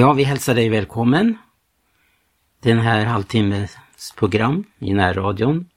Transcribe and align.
Ja, 0.00 0.12
vi 0.12 0.24
hälsar 0.24 0.54
dig 0.54 0.68
välkommen. 0.68 1.38
Den 2.60 2.78
här 2.78 3.04
halvtimmes 3.04 3.76
program 4.16 4.64
i 4.78 4.92
närradion. 4.94 5.68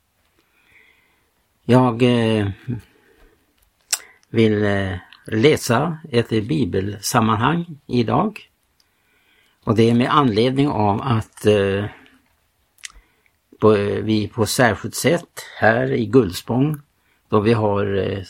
Jag 1.63 2.01
eh, 2.03 2.49
vill 4.29 4.63
eh, 4.63 4.95
läsa 5.25 5.97
ett 6.11 6.29
bibelsammanhang 6.29 7.79
idag. 7.87 8.49
Och 9.63 9.75
det 9.75 9.89
är 9.89 9.93
med 9.93 10.15
anledning 10.15 10.67
av 10.67 11.01
att 11.01 11.45
eh, 11.45 11.85
på, 13.59 13.69
vi 14.01 14.27
på 14.27 14.45
särskilt 14.45 14.95
sätt 14.95 15.45
här 15.59 15.91
i 15.91 16.05
Gullspång 16.05 16.81
då 17.29 17.39
vi 17.39 17.53
har 17.53 17.97
eh, 17.97 18.23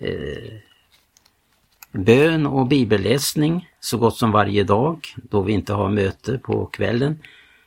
eh, 0.00 0.60
bön 1.94 2.46
och 2.46 2.66
bibelläsning 2.66 3.70
så 3.80 3.98
gott 3.98 4.16
som 4.16 4.30
varje 4.30 4.64
dag 4.64 5.14
då 5.16 5.42
vi 5.42 5.52
inte 5.52 5.72
har 5.72 5.88
möte 5.88 6.38
på 6.38 6.66
kvällen 6.66 7.18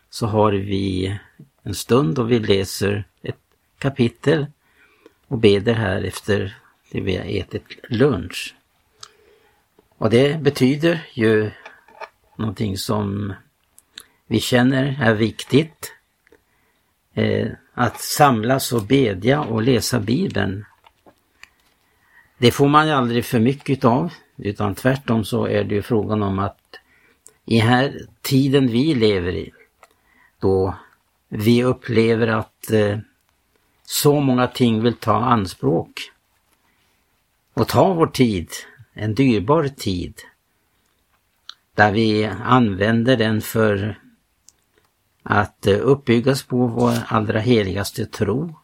så 0.09 0.27
har 0.27 0.51
vi 0.51 1.19
en 1.63 1.75
stund 1.75 2.15
då 2.15 2.23
vi 2.23 2.39
läser 2.39 3.03
ett 3.21 3.39
kapitel 3.77 4.45
och 5.27 5.37
beder 5.37 5.73
här 5.73 6.03
efter 6.03 6.57
det 6.91 7.01
vi 7.01 7.17
har 7.17 7.25
ätit 7.25 7.63
lunch. 7.89 8.55
Och 9.97 10.09
det 10.09 10.41
betyder 10.41 11.07
ju 11.13 11.51
någonting 12.35 12.77
som 12.77 13.33
vi 14.27 14.39
känner 14.39 14.97
är 15.01 15.13
viktigt. 15.13 15.93
Eh, 17.13 17.47
att 17.73 18.01
samlas 18.01 18.73
och 18.73 18.83
bedja 18.83 19.41
och 19.41 19.61
läsa 19.61 19.99
Bibeln. 19.99 20.65
Det 22.37 22.51
får 22.51 22.67
man 22.67 22.87
ju 22.87 22.93
aldrig 22.93 23.25
för 23.25 23.39
mycket 23.39 23.85
av 23.85 24.13
utan 24.37 24.75
tvärtom 24.75 25.25
så 25.25 25.45
är 25.45 25.63
det 25.63 25.75
ju 25.75 25.81
frågan 25.81 26.23
om 26.23 26.39
att 26.39 26.59
i 27.45 27.59
här 27.59 28.01
tiden 28.21 28.67
vi 28.67 28.95
lever 28.95 29.35
i 29.35 29.51
då 30.39 30.75
vi 31.29 31.63
upplever 31.63 32.27
att 32.27 32.71
eh, 32.71 32.97
så 33.85 34.19
många 34.19 34.47
ting 34.47 34.83
vill 34.83 34.93
ta 34.93 35.15
anspråk 35.15 36.11
och 37.53 37.67
ta 37.67 37.93
vår 37.93 38.07
tid, 38.07 38.49
en 38.93 39.15
dyrbar 39.15 39.67
tid, 39.67 40.21
där 41.75 41.91
vi 41.91 42.25
använder 42.25 43.17
den 43.17 43.41
för 43.41 44.01
att 45.23 45.67
eh, 45.67 45.79
uppbyggas 45.81 46.43
på 46.43 46.67
vår 46.67 46.93
allra 47.07 47.39
heligaste 47.39 48.05
tro. 48.05 48.55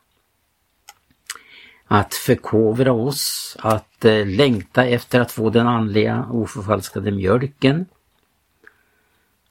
Att 1.94 2.14
förkovra 2.14 2.92
oss, 2.92 3.58
att 3.60 4.06
eh, 4.06 4.26
längta 4.26 4.86
efter 4.86 5.20
att 5.20 5.32
få 5.32 5.50
den 5.50 5.68
andliga 5.68 6.28
oförfalskade 6.32 7.12
mjölken 7.12 7.86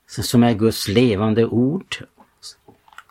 som 0.07 0.43
är 0.43 0.53
Guds 0.53 0.87
levande 0.87 1.45
ord. 1.45 2.05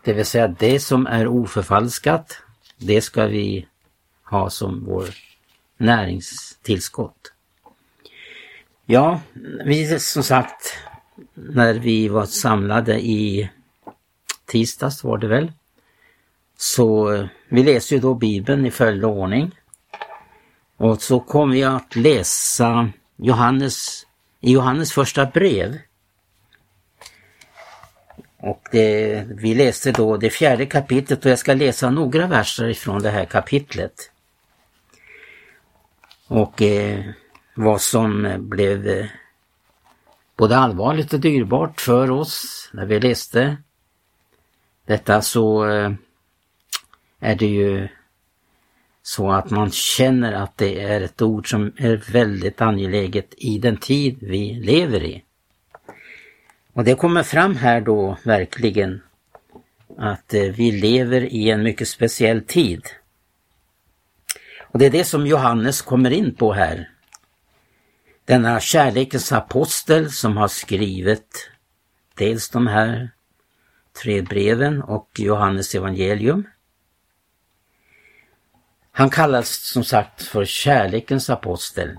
Det 0.03 0.13
vill 0.13 0.25
säga 0.25 0.47
det 0.47 0.79
som 0.79 1.07
är 1.07 1.27
oförfalskat, 1.27 2.37
det 2.77 3.01
ska 3.01 3.25
vi 3.25 3.67
ha 4.23 4.49
som 4.49 4.85
vår 4.85 5.09
näringstillskott. 5.77 7.33
Ja, 8.85 9.21
vi 9.65 9.99
som 9.99 10.23
sagt, 10.23 10.77
när 11.33 11.73
vi 11.73 12.07
var 12.07 12.25
samlade 12.25 12.99
i 13.01 13.49
tisdags 14.45 15.03
var 15.03 15.17
det 15.17 15.27
väl, 15.27 15.51
så 16.63 17.13
eh, 17.13 17.25
vi 17.49 17.63
läser 17.63 17.95
ju 17.95 18.01
då 18.01 18.13
Bibeln 18.13 18.65
i 18.65 18.71
följd 18.71 19.05
och 19.05 19.11
ordning. 19.11 19.51
Och 20.77 21.01
så 21.01 21.19
kommer 21.19 21.53
vi 21.53 21.63
att 21.63 21.95
läsa 21.95 22.89
Johannes, 23.15 24.05
i 24.39 24.51
Johannes 24.51 24.93
första 24.93 25.25
brev. 25.25 25.77
Och 28.37 28.67
det, 28.71 29.23
vi 29.29 29.55
läste 29.55 29.91
då 29.91 30.17
det 30.17 30.29
fjärde 30.29 30.65
kapitlet 30.65 31.25
och 31.25 31.31
jag 31.31 31.39
ska 31.39 31.53
läsa 31.53 31.89
några 31.89 32.27
verser 32.27 32.69
ifrån 32.69 33.01
det 33.01 33.09
här 33.09 33.25
kapitlet. 33.25 34.11
Och 36.27 36.61
eh, 36.61 37.05
vad 37.55 37.81
som 37.81 38.35
blev 38.39 38.87
eh, 38.87 39.05
både 40.37 40.57
allvarligt 40.57 41.13
och 41.13 41.19
dyrbart 41.19 41.81
för 41.81 42.11
oss 42.11 42.69
när 42.73 42.85
vi 42.85 42.99
läste 42.99 43.57
detta 44.85 45.21
så 45.21 45.69
eh, 45.69 45.91
är 47.23 47.35
det 47.35 47.45
ju 47.45 47.87
så 49.01 49.31
att 49.31 49.49
man 49.49 49.71
känner 49.71 50.33
att 50.33 50.57
det 50.57 50.81
är 50.81 51.01
ett 51.01 51.21
ord 51.21 51.49
som 51.49 51.73
är 51.77 52.11
väldigt 52.11 52.61
angeläget 52.61 53.33
i 53.37 53.57
den 53.57 53.77
tid 53.77 54.17
vi 54.21 54.53
lever 54.53 55.03
i. 55.03 55.23
Och 56.73 56.83
det 56.83 56.95
kommer 56.95 57.23
fram 57.23 57.55
här 57.55 57.81
då 57.81 58.17
verkligen 58.23 59.01
att 59.97 60.33
eh, 60.33 60.41
vi 60.41 60.71
lever 60.71 61.21
i 61.21 61.49
en 61.49 61.63
mycket 61.63 61.87
speciell 61.87 62.41
tid. 62.41 62.81
Och 64.59 64.79
det 64.79 64.85
är 64.85 64.91
det 64.91 65.03
som 65.03 65.27
Johannes 65.27 65.81
kommer 65.81 66.11
in 66.11 66.35
på 66.35 66.53
här. 66.53 66.89
Denna 68.25 68.59
kärlekens 68.59 69.31
apostel 69.31 70.11
som 70.11 70.37
har 70.37 70.47
skrivit 70.47 71.51
dels 72.15 72.49
de 72.49 72.67
här 72.67 73.09
tre 74.03 74.21
breven 74.21 74.81
och 74.81 75.09
Johannes 75.17 75.75
evangelium. 75.75 76.43
Han 78.95 79.09
kallas 79.09 79.49
som 79.49 79.83
sagt 79.83 80.23
för 80.23 80.45
kärlekens 80.45 81.29
apostel. 81.29 81.97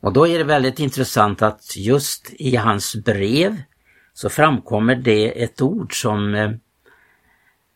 Och 0.00 0.12
då 0.12 0.28
är 0.28 0.38
det 0.38 0.44
väldigt 0.44 0.78
intressant 0.78 1.42
att 1.42 1.76
just 1.76 2.30
i 2.30 2.56
hans 2.56 2.96
brev 2.96 3.62
så 4.14 4.28
framkommer 4.30 4.94
det 4.94 5.42
ett 5.42 5.60
ord 5.60 6.00
som 6.00 6.34
eh, 6.34 6.50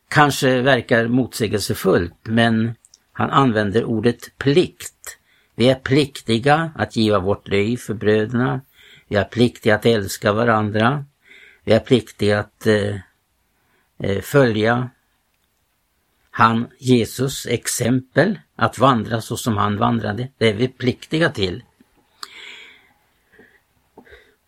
kanske 0.09 0.61
verkar 0.61 1.09
motsägelsefullt 1.09 2.15
men 2.23 2.75
han 3.13 3.31
använder 3.31 3.85
ordet 3.85 4.39
plikt. 4.39 5.19
Vi 5.55 5.69
är 5.69 5.75
pliktiga 5.75 6.73
att 6.77 6.97
giva 6.97 7.19
vårt 7.19 7.49
liv 7.49 7.77
för 7.77 7.95
bröderna. 7.95 8.61
Vi 9.09 9.17
är 9.17 9.25
pliktiga 9.25 9.75
att 9.75 9.87
älska 9.87 10.33
varandra. 10.33 11.05
Vi 11.65 11.73
är 11.73 11.81
pliktiga 11.81 12.39
att 12.39 12.67
eh, 12.67 12.97
eh 13.99 14.21
följa 14.21 14.91
han 16.37 16.67
Jesus 16.79 17.47
exempel, 17.47 18.39
att 18.57 18.79
vandra 18.79 19.21
så 19.21 19.37
som 19.37 19.57
han 19.57 19.77
vandrade. 19.77 20.29
Det 20.39 20.49
är 20.49 20.55
vi 20.55 20.69
pliktiga 20.69 21.31
till. 21.31 21.63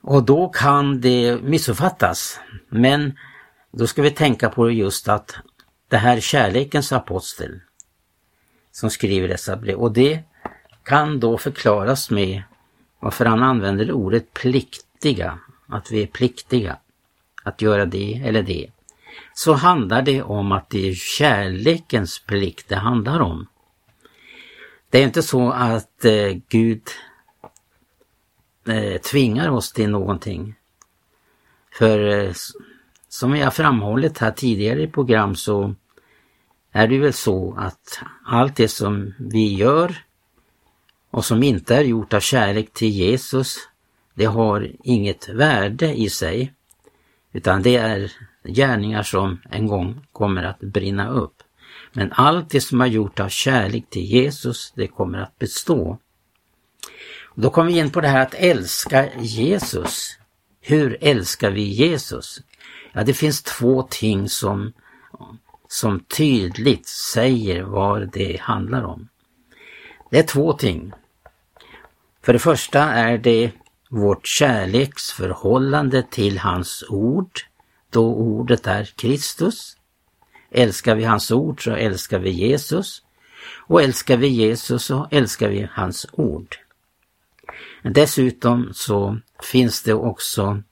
Och 0.03 0.23
då 0.23 0.49
kan 0.49 1.01
det 1.01 1.43
missuppfattas. 1.43 2.41
Men 2.69 3.19
då 3.71 3.87
ska 3.87 4.03
vi 4.03 4.11
tänka 4.11 4.49
på 4.49 4.71
just 4.71 5.09
att 5.09 5.37
det 5.89 5.97
här 5.97 6.21
kärlekens 6.21 6.93
apostel 6.93 7.61
som 8.73 8.91
skriver 8.91 9.29
dessa 9.29 9.57
brev 9.57 9.77
och 9.77 9.93
det 9.93 10.23
kan 10.83 11.21
då 11.21 11.39
förklaras 11.39 12.11
med 12.11 12.43
varför 13.01 13.25
han 13.25 13.43
använder 13.43 13.93
ordet 13.93 14.33
pliktiga, 14.33 15.39
att 15.69 15.91
vi 15.91 16.03
är 16.03 16.07
pliktiga 16.07 16.77
att 17.45 17.63
göra 17.63 17.87
det 17.87 18.23
eller 18.25 18.43
det. 18.43 18.71
Så 19.35 19.53
handlar 19.53 20.03
det 20.03 20.23
om 20.23 20.53
att 20.53 20.71
det 20.71 20.89
är 20.89 20.95
kärlekens 20.95 22.23
plikt 22.27 22.69
det 22.69 22.77
handlar 22.77 23.21
om. 23.21 23.47
Det 24.97 25.01
är 25.01 25.05
inte 25.05 25.23
så 25.23 25.51
att 25.51 26.05
eh, 26.05 26.33
Gud 26.49 26.83
eh, 28.69 29.01
tvingar 29.01 29.51
oss 29.51 29.73
till 29.73 29.91
någonting. 29.91 30.55
För 31.79 32.09
eh, 32.09 32.33
som 33.09 33.33
har 33.33 33.51
framhållit 33.51 34.19
här 34.19 34.31
tidigare 34.31 34.83
i 34.83 34.89
program 34.89 35.35
så 35.35 35.75
är 36.73 36.89
det 36.89 36.99
väl 36.99 37.13
så 37.13 37.55
att 37.59 38.01
allt 38.27 38.57
det 38.57 38.69
som 38.69 39.15
vi 39.19 39.55
gör 39.55 39.97
och 41.11 41.25
som 41.25 41.43
inte 41.43 41.77
är 41.77 41.85
gjort 41.85 42.15
av 42.15 42.21
kärlek 42.21 42.73
till 42.73 42.91
Jesus, 42.91 43.57
det 44.15 44.25
har 44.25 44.73
inget 44.83 45.29
värde 45.29 45.95
i 45.95 46.11
sig. 46.11 46.53
Utan 47.33 47.63
det 47.63 47.77
är 47.77 48.13
gärningar 48.45 49.03
som 49.03 49.41
en 49.51 49.67
gång 49.67 50.07
kommer 50.13 50.43
att 50.43 50.61
brinna 50.61 51.09
upp. 51.09 51.43
Men 51.93 52.13
allt 52.13 52.51
det 52.51 52.61
som 52.61 52.81
är 52.81 52.87
gjort 52.87 53.21
av 53.21 53.29
kärlek 53.29 53.91
till 53.91 54.05
Jesus, 54.05 54.73
det 54.77 54.87
kommer 54.87 55.19
att 55.19 55.39
bestå. 55.39 55.99
Då 57.35 57.51
kommer 57.51 57.73
vi 57.73 57.79
in 57.79 57.91
på 57.91 58.01
det 58.01 58.09
här 58.09 58.23
att 58.23 58.35
älska 58.35 59.15
Jesus. 59.21 60.19
Hur 60.61 60.99
älskar 61.01 61.51
vi 61.51 61.63
Jesus? 61.63 62.41
Ja, 62.93 63.05
det 63.05 63.15
finns 63.15 63.43
två 63.43 63.83
ting 63.83 64.29
som, 64.29 64.73
som 65.69 66.01
tydligt 66.01 66.87
säger 66.87 67.63
vad 67.63 68.13
det 68.13 68.41
handlar 68.41 68.83
om. 68.83 69.09
Det 70.11 70.19
är 70.19 70.23
två 70.23 70.53
ting. 70.53 70.93
För 72.23 72.33
det 72.33 72.39
första 72.39 72.83
är 72.83 73.19
det 73.19 73.53
vårt 73.89 74.27
kärleksförhållande 74.27 76.03
till 76.11 76.39
hans 76.39 76.85
ord, 76.89 77.41
då 77.91 78.15
ordet 78.15 78.67
är 78.67 78.85
Kristus. 78.85 79.76
Älskar 80.51 80.95
vi 80.95 81.05
hans 81.05 81.31
ord 81.31 81.65
så 81.65 81.71
älskar 81.71 82.19
vi 82.19 82.31
Jesus. 82.31 83.03
Och 83.67 83.83
älskar 83.83 84.17
vi 84.17 84.29
Jesus 84.29 84.85
så 84.85 85.09
älskar 85.11 85.49
vi 85.49 85.69
hans 85.73 86.07
ord. 86.13 86.57
Dessutom 87.83 88.71
så 88.75 89.19
finns 89.43 89.83
det 89.83 89.95
också 89.95 90.63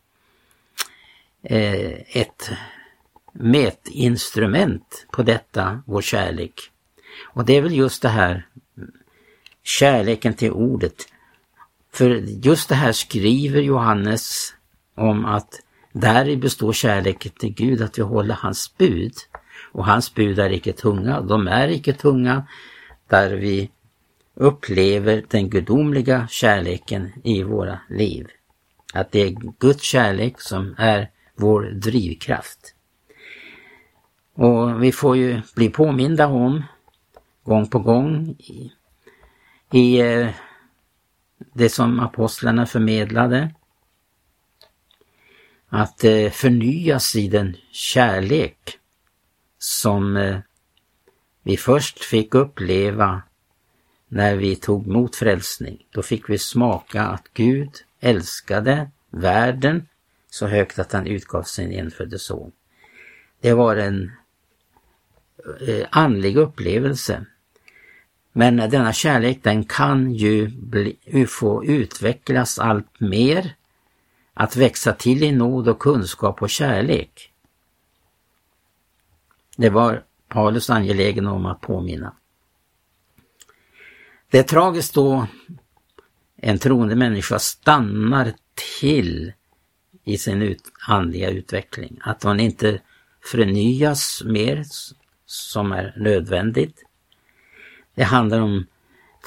eh, 1.42 2.16
ett 2.16 2.50
mätinstrument 3.32 5.06
på 5.10 5.22
detta, 5.22 5.82
vår 5.86 6.02
kärlek. 6.02 6.70
Och 7.22 7.44
det 7.44 7.56
är 7.56 7.62
väl 7.62 7.74
just 7.76 8.02
det 8.02 8.08
här 8.08 8.46
kärleken 9.62 10.34
till 10.34 10.50
ordet. 10.50 11.08
För 11.92 12.08
just 12.44 12.68
det 12.68 12.74
här 12.74 12.92
skriver 12.92 13.60
Johannes 13.60 14.54
om 14.94 15.24
att 15.24 15.60
där 15.92 16.36
består 16.36 16.72
kärleken 16.72 17.32
till 17.32 17.54
Gud, 17.54 17.82
att 17.82 17.98
vi 17.98 18.02
håller 18.02 18.34
hans 18.34 18.76
bud. 18.76 19.12
Och 19.74 19.84
hans 19.84 20.14
bud 20.14 20.38
är 20.38 20.52
icke 20.52 20.72
tunga, 20.72 21.20
de 21.20 21.48
är 21.48 21.68
icke 21.68 21.92
tunga, 21.92 22.46
där 23.08 23.30
vi 23.30 23.70
upplever 24.34 25.24
den 25.28 25.50
gudomliga 25.50 26.28
kärleken 26.30 27.12
i 27.24 27.42
våra 27.42 27.78
liv. 27.88 28.26
Att 28.92 29.12
det 29.12 29.20
är 29.20 29.30
Guds 29.58 29.82
kärlek 29.82 30.40
som 30.40 30.74
är 30.78 31.10
vår 31.34 31.62
drivkraft. 31.62 32.74
Och 34.34 34.82
vi 34.82 34.92
får 34.92 35.16
ju 35.16 35.40
bli 35.54 35.68
påminda 35.68 36.26
om 36.26 36.62
gång 37.44 37.66
på 37.68 37.78
gång 37.78 38.28
i, 38.38 38.72
i 39.72 40.00
eh, 40.00 40.28
det 41.52 41.68
som 41.68 42.00
apostlarna 42.00 42.66
förmedlade. 42.66 43.54
Att 45.68 46.04
eh, 46.04 46.30
förnyas 46.30 47.16
i 47.16 47.28
den 47.28 47.56
kärlek 47.72 48.78
som 49.64 50.16
eh, 50.16 50.38
vi 51.42 51.56
först 51.56 52.04
fick 52.04 52.34
uppleva 52.34 53.22
när 54.08 54.36
vi 54.36 54.56
tog 54.56 54.86
emot 54.86 55.16
frälsning. 55.16 55.86
Då 55.90 56.02
fick 56.02 56.30
vi 56.30 56.38
smaka 56.38 57.02
att 57.02 57.24
Gud 57.34 57.70
älskade 58.00 58.90
världen 59.10 59.88
så 60.30 60.46
högt 60.46 60.78
att 60.78 60.92
han 60.92 61.06
utgav 61.06 61.42
sin 61.42 61.72
enfödde 61.72 62.18
son. 62.18 62.52
Det 63.40 63.52
var 63.52 63.76
en 63.76 64.12
eh, 65.68 65.86
andlig 65.90 66.36
upplevelse. 66.36 67.24
Men 68.32 68.56
denna 68.56 68.92
kärlek 68.92 69.42
den 69.42 69.64
kan 69.64 70.12
ju 70.12 70.48
bli, 70.48 70.96
få 71.28 71.64
utvecklas 71.64 72.58
allt 72.58 73.00
mer, 73.00 73.54
att 74.34 74.56
växa 74.56 74.92
till 74.92 75.22
i 75.22 75.32
nåd 75.32 75.68
och 75.68 75.78
kunskap 75.78 76.42
och 76.42 76.50
kärlek. 76.50 77.33
Det 79.56 79.70
var 79.70 80.02
Paulus 80.28 80.70
angelägen 80.70 81.26
om 81.26 81.46
att 81.46 81.60
påminna. 81.60 82.14
Det 84.30 84.38
är 84.38 84.42
tragiskt 84.42 84.94
då 84.94 85.26
en 86.36 86.58
troende 86.58 86.96
människa 86.96 87.38
stannar 87.38 88.32
till 88.80 89.32
i 90.04 90.18
sin 90.18 90.42
ut, 90.42 90.62
andliga 90.88 91.30
utveckling. 91.30 91.98
Att 92.00 92.22
hon 92.22 92.40
inte 92.40 92.80
förnyas 93.30 94.22
mer 94.24 94.64
som 95.26 95.72
är 95.72 95.94
nödvändigt. 95.96 96.84
Det 97.94 98.04
handlar 98.04 98.40
om 98.40 98.66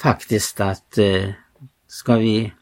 faktiskt 0.02 0.60
att 0.60 0.98
eh, 0.98 1.30
ska 1.86 2.16
vi 2.16 2.52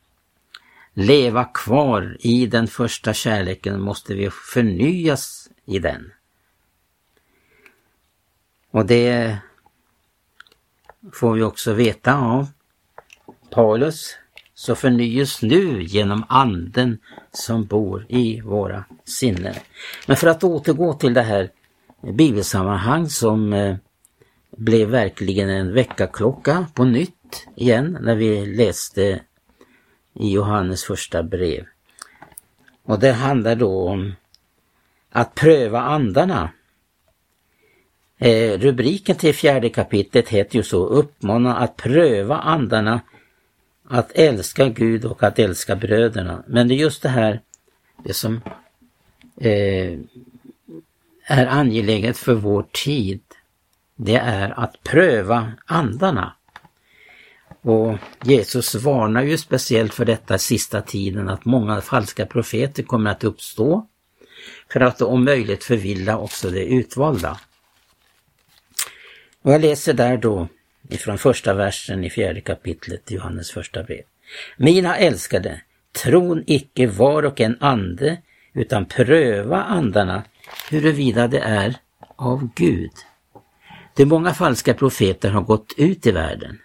leva 0.94 1.44
kvar 1.44 2.16
i 2.20 2.46
den 2.46 2.66
första 2.66 3.14
kärleken 3.14 3.80
måste 3.80 4.14
vi 4.14 4.30
förnyas 4.30 5.50
i 5.64 5.78
den. 5.78 6.12
Och 8.76 8.86
det 8.86 9.38
får 11.12 11.34
vi 11.34 11.42
också 11.42 11.72
veta 11.72 12.18
av 12.18 12.46
Paulus 13.50 14.16
så 14.54 14.74
förnyas 14.74 15.42
nu 15.42 15.82
genom 15.82 16.24
anden 16.28 16.98
som 17.32 17.64
bor 17.64 18.06
i 18.08 18.40
våra 18.40 18.84
sinnen. 19.04 19.54
Men 20.06 20.16
för 20.16 20.26
att 20.26 20.44
återgå 20.44 20.92
till 20.92 21.14
det 21.14 21.22
här 21.22 21.50
bibelsammanhang 22.02 23.08
som 23.08 23.52
eh, 23.52 23.76
blev 24.56 24.88
verkligen 24.88 25.48
en 25.48 25.74
väckarklocka 25.74 26.66
på 26.74 26.84
nytt 26.84 27.46
igen 27.54 27.98
när 28.00 28.14
vi 28.14 28.46
läste 28.46 29.20
i 30.14 30.32
Johannes 30.32 30.84
första 30.84 31.22
brev. 31.22 31.64
Och 32.84 32.98
det 32.98 33.12
handlar 33.12 33.56
då 33.56 33.88
om 33.88 34.14
att 35.10 35.34
pröva 35.34 35.80
andarna. 35.80 36.50
Eh, 38.18 38.58
rubriken 38.58 39.16
till 39.16 39.34
fjärde 39.34 39.68
kapitlet 39.68 40.28
heter 40.28 40.56
ju 40.56 40.62
så, 40.62 40.86
uppmana 40.86 41.56
att 41.56 41.76
pröva 41.76 42.36
andarna, 42.36 43.00
att 43.88 44.12
älska 44.14 44.68
Gud 44.68 45.04
och 45.04 45.22
att 45.22 45.38
älska 45.38 45.76
bröderna. 45.76 46.44
Men 46.46 46.68
det 46.68 46.74
är 46.74 46.76
just 46.76 47.02
det 47.02 47.08
här, 47.08 47.40
det 48.04 48.14
som 48.14 48.40
eh, 49.40 49.98
är 51.26 51.46
angeläget 51.46 52.16
för 52.16 52.34
vår 52.34 52.66
tid, 52.72 53.20
det 53.96 54.16
är 54.16 54.60
att 54.60 54.82
pröva 54.82 55.52
andarna. 55.66 56.32
Och 57.62 57.98
Jesus 58.24 58.74
varnar 58.74 59.22
ju 59.22 59.38
speciellt 59.38 59.94
för 59.94 60.04
detta 60.04 60.38
sista 60.38 60.82
tiden 60.82 61.28
att 61.28 61.44
många 61.44 61.80
falska 61.80 62.26
profeter 62.26 62.82
kommer 62.82 63.10
att 63.10 63.24
uppstå 63.24 63.86
för 64.72 64.80
att 64.80 65.02
om 65.02 65.24
möjligt 65.24 65.64
förvilla 65.64 66.18
också 66.18 66.50
de 66.50 66.60
utvalda. 66.60 67.40
Och 69.46 69.52
jag 69.52 69.60
läser 69.60 69.92
där 69.94 70.16
då 70.16 70.48
ifrån 70.88 71.18
första 71.18 71.54
versen 71.54 72.04
i 72.04 72.10
fjärde 72.10 72.40
kapitlet 72.40 73.12
i 73.12 73.14
Johannes 73.14 73.50
första 73.50 73.82
brev. 73.82 74.02
Mina 74.56 74.96
älskade, 74.96 75.60
tron 75.92 76.44
icke 76.46 76.86
var 76.86 77.22
och 77.22 77.40
en 77.40 77.56
ande, 77.60 78.16
utan 78.52 78.84
pröva 78.84 79.62
andarna 79.62 80.22
huruvida 80.70 81.28
det 81.28 81.38
är 81.38 81.76
av 82.16 82.48
Gud. 82.56 82.90
De 83.96 84.04
många 84.04 84.34
falska 84.34 84.74
profeter 84.74 85.30
har 85.30 85.42
gått 85.42 85.74
ut 85.76 86.06
i 86.06 86.10
världen. 86.10 86.58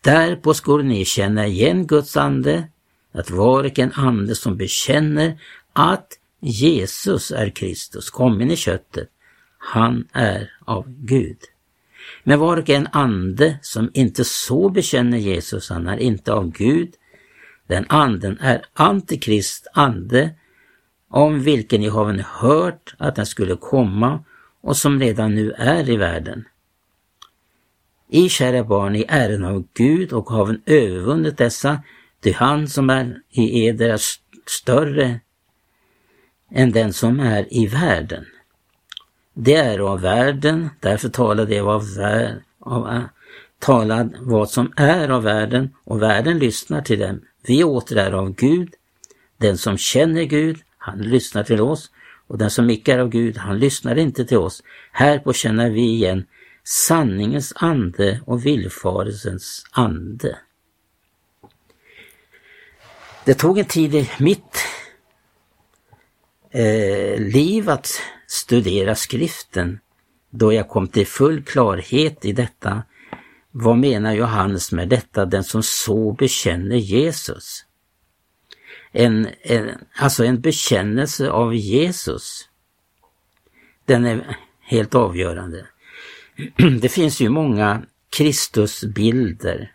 Därpå 0.00 0.54
skulle 0.54 0.84
ni 0.84 1.04
känna 1.04 1.46
igen 1.46 1.86
Guds 1.86 2.16
ande, 2.16 2.68
att 3.12 3.30
var 3.30 3.64
och 3.64 3.78
en 3.78 3.92
ande 3.92 4.34
som 4.34 4.56
bekänner 4.56 5.40
att 5.72 6.08
Jesus 6.40 7.30
är 7.30 7.50
Kristus, 7.50 8.10
kommen 8.10 8.50
i 8.50 8.56
köttet, 8.56 9.08
han 9.58 10.08
är 10.12 10.50
av 10.64 10.84
Gud. 10.88 11.38
Men 12.24 12.38
var 12.38 12.56
och 12.56 12.70
en 12.70 12.88
ande 12.92 13.58
som 13.62 13.90
inte 13.94 14.24
så 14.24 14.68
bekänner 14.68 15.18
Jesus, 15.18 15.70
han 15.70 15.86
är 15.86 15.96
inte 15.96 16.32
av 16.32 16.50
Gud. 16.52 16.94
Den 17.66 17.86
anden 17.88 18.38
är 18.40 18.62
antikrist 18.74 19.66
ande, 19.72 20.30
om 21.10 21.42
vilken 21.42 21.80
ni 21.80 21.88
har 21.88 22.24
hört 22.24 22.94
att 22.98 23.16
den 23.16 23.26
skulle 23.26 23.56
komma 23.56 24.24
och 24.60 24.76
som 24.76 25.00
redan 25.00 25.34
nu 25.34 25.52
är 25.52 25.90
i 25.90 25.96
världen. 25.96 26.44
I 28.08 28.28
kära 28.28 28.64
barn, 28.64 28.96
i 28.96 29.04
ären 29.08 29.44
av 29.44 29.64
Gud 29.74 30.12
och 30.12 30.30
haven 30.30 30.62
övervunnit 30.66 31.38
dessa, 31.38 31.82
ty 32.22 32.32
han 32.32 32.68
som 32.68 32.90
är 32.90 33.22
i 33.30 33.66
eder 33.66 33.88
är 33.88 34.00
större 34.46 35.20
än 36.50 36.72
den 36.72 36.92
som 36.92 37.20
är 37.20 37.54
i 37.54 37.66
världen. 37.66 38.26
Det 39.38 39.54
är 39.54 39.78
av 39.78 40.00
världen, 40.00 40.70
därför 40.80 41.08
talar 41.08 41.46
det 41.46 41.60
av, 41.60 41.84
av 42.60 42.88
eh, 42.88 43.02
talar 43.58 44.10
vad 44.20 44.50
som 44.50 44.72
är 44.76 45.08
av 45.08 45.22
världen 45.22 45.74
och 45.84 46.02
världen 46.02 46.38
lyssnar 46.38 46.82
till 46.82 46.98
dem. 46.98 47.20
Vi 47.42 47.64
åter 47.64 47.96
är 47.96 48.12
av 48.12 48.34
Gud. 48.34 48.74
Den 49.36 49.58
som 49.58 49.78
känner 49.78 50.22
Gud, 50.22 50.58
han 50.78 50.98
lyssnar 50.98 51.44
till 51.44 51.60
oss 51.60 51.90
och 52.26 52.38
den 52.38 52.50
som 52.50 52.70
icke 52.70 52.92
är 52.92 52.98
av 52.98 53.08
Gud, 53.08 53.36
han 53.36 53.58
lyssnar 53.58 53.98
inte 53.98 54.24
till 54.24 54.38
oss. 54.38 54.62
Härpå 54.92 55.32
känner 55.32 55.70
vi 55.70 55.80
igen 55.80 56.26
sanningens 56.64 57.52
ande 57.56 58.20
och 58.24 58.46
villfarelsens 58.46 59.66
ande. 59.70 60.38
Det 63.24 63.34
tog 63.34 63.58
en 63.58 63.64
tid 63.64 63.94
i 63.94 64.10
mitt 64.18 64.64
eh, 66.50 67.20
liv 67.20 67.70
att 67.70 68.00
studera 68.26 68.94
skriften 68.94 69.78
då 70.30 70.52
jag 70.52 70.68
kom 70.68 70.88
till 70.88 71.06
full 71.06 71.42
klarhet 71.42 72.24
i 72.24 72.32
detta. 72.32 72.82
Vad 73.50 73.78
menar 73.78 74.12
Johannes 74.12 74.72
med 74.72 74.88
detta, 74.88 75.24
den 75.24 75.44
som 75.44 75.62
så 75.62 76.12
bekänner 76.12 76.76
Jesus? 76.76 77.64
En, 78.92 79.28
en, 79.42 79.70
alltså 79.96 80.24
en 80.24 80.40
bekännelse 80.40 81.30
av 81.30 81.54
Jesus. 81.54 82.48
Den 83.84 84.04
är 84.04 84.36
helt 84.60 84.94
avgörande. 84.94 85.66
Det 86.80 86.88
finns 86.88 87.20
ju 87.20 87.28
många 87.28 87.82
Kristusbilder. 88.10 89.72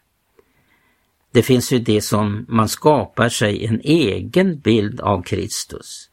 Det 1.32 1.44
finns 1.44 1.72
ju 1.74 1.80
det 1.80 2.02
som 2.02 2.46
man 2.50 2.70
skapar 2.70 3.30
sig 3.30 3.66
en 3.66 3.82
egen 3.84 4.60
bild 4.60 5.02
av 5.02 5.22
Kristus. 5.24 6.11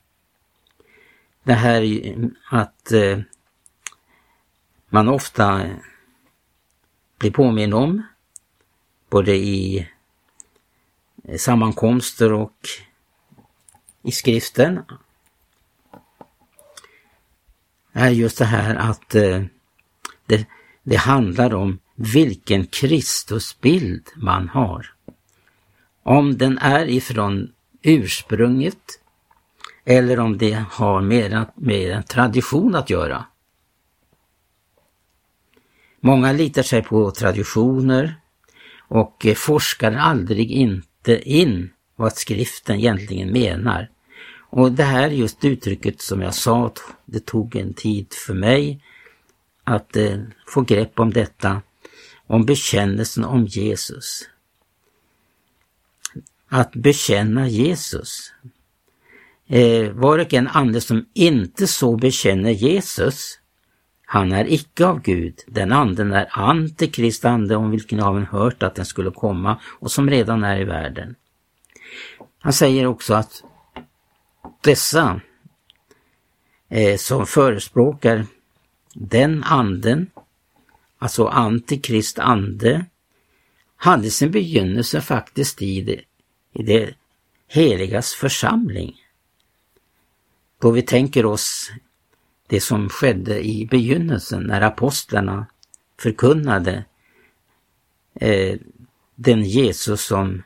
Det 1.48 1.54
här 1.54 2.04
att 2.50 2.92
eh, 2.92 3.18
man 4.88 5.08
ofta 5.08 5.70
blir 7.18 7.30
påminn 7.30 7.72
om, 7.72 8.02
både 9.10 9.34
i 9.36 9.88
eh, 11.24 11.38
sammankomster 11.38 12.32
och 12.32 12.68
i 14.02 14.12
skriften, 14.12 14.82
är 17.92 18.10
just 18.10 18.38
det 18.38 18.44
här 18.44 18.74
att 18.74 19.14
eh, 19.14 19.42
det, 20.26 20.46
det 20.82 20.96
handlar 20.96 21.54
om 21.54 21.78
vilken 21.94 22.66
Kristusbild 22.66 24.08
man 24.16 24.48
har. 24.48 24.94
Om 26.02 26.38
den 26.38 26.58
är 26.58 26.86
ifrån 26.86 27.52
ursprunget 27.82 29.00
eller 29.90 30.20
om 30.20 30.38
det 30.38 30.64
har 30.70 31.00
mer 31.00 31.46
med 31.54 31.90
en 31.90 32.02
tradition 32.02 32.74
att 32.74 32.90
göra. 32.90 33.24
Många 36.00 36.32
litar 36.32 36.62
sig 36.62 36.82
på 36.82 37.10
traditioner 37.10 38.14
och 38.88 39.26
forskar 39.36 39.92
aldrig 39.92 40.50
inte 40.50 41.30
in 41.30 41.70
vad 41.96 42.12
skriften 42.12 42.76
egentligen 42.76 43.32
menar. 43.32 43.90
Och 44.50 44.72
det 44.72 44.84
här 44.84 45.10
just 45.10 45.44
uttrycket 45.44 46.00
som 46.00 46.22
jag 46.22 46.34
sa, 46.34 46.72
det 47.04 47.26
tog 47.26 47.56
en 47.56 47.74
tid 47.74 48.06
för 48.26 48.34
mig 48.34 48.84
att 49.64 49.96
eh, 49.96 50.18
få 50.46 50.60
grepp 50.60 51.00
om 51.00 51.12
detta, 51.12 51.62
om 52.26 52.44
bekännelsen 52.44 53.24
om 53.24 53.46
Jesus. 53.46 54.28
Att 56.48 56.72
bekänna 56.72 57.48
Jesus. 57.48 58.32
Eh, 59.48 59.90
var 59.92 60.18
och 60.18 60.34
en 60.34 60.48
ande 60.48 60.80
som 60.80 61.06
inte 61.14 61.66
så 61.66 61.96
bekänner 61.96 62.50
Jesus, 62.50 63.38
han 64.06 64.32
är 64.32 64.52
icke 64.52 64.86
av 64.86 65.02
Gud. 65.02 65.34
Den 65.46 65.72
anden 65.72 66.12
är 66.12 66.28
antikrist 66.30 67.24
ande 67.24 67.56
om 67.56 67.70
vilken 67.70 68.00
har 68.00 68.12
har 68.12 68.26
hört 68.26 68.62
att 68.62 68.74
den 68.74 68.86
skulle 68.86 69.10
komma 69.10 69.60
och 69.64 69.90
som 69.90 70.10
redan 70.10 70.44
är 70.44 70.60
i 70.60 70.64
världen. 70.64 71.14
Han 72.38 72.52
säger 72.52 72.86
också 72.86 73.14
att 73.14 73.42
dessa 74.60 75.20
eh, 76.68 76.96
som 76.96 77.26
förespråkar 77.26 78.26
den 78.94 79.44
anden, 79.44 80.10
alltså 80.98 81.26
antikrist 81.26 82.18
ande, 82.18 82.84
hade 83.76 84.10
sin 84.10 84.30
begynnelse 84.30 85.00
faktiskt 85.00 85.62
i 85.62 85.80
det, 85.80 86.00
i 86.52 86.62
det 86.62 86.94
heligas 87.48 88.12
församling. 88.12 88.96
Då 90.58 90.70
vi 90.70 90.82
tänker 90.82 91.26
oss 91.26 91.70
det 92.46 92.60
som 92.60 92.88
skedde 92.88 93.46
i 93.46 93.66
begynnelsen 93.70 94.42
när 94.42 94.60
apostlarna 94.60 95.46
förkunnade 96.00 96.84
eh, 98.14 98.58
den 99.14 99.42
Jesus 99.44 100.04
som 100.04 100.42